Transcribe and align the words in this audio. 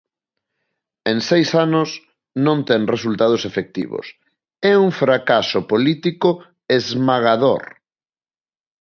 En 1.11 1.17
seis 1.29 1.49
anos 1.65 1.89
non 2.45 2.57
ten 2.69 2.81
resultados 2.95 3.41
efectivos, 3.49 4.05
é 4.71 4.73
un 4.85 4.89
fracaso 5.01 5.59
político 5.71 6.29
esmagador. 6.77 7.63